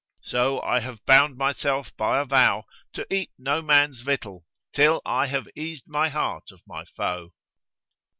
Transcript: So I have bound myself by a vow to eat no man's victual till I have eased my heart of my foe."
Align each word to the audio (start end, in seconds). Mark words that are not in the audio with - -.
So 0.23 0.59
I 0.63 0.79
have 0.79 1.05
bound 1.05 1.37
myself 1.37 1.95
by 1.95 2.19
a 2.19 2.25
vow 2.25 2.63
to 2.93 3.05
eat 3.13 3.29
no 3.37 3.61
man's 3.61 4.01
victual 4.01 4.47
till 4.73 4.99
I 5.05 5.27
have 5.27 5.47
eased 5.55 5.85
my 5.87 6.09
heart 6.09 6.49
of 6.49 6.63
my 6.65 6.85
foe." 6.85 7.33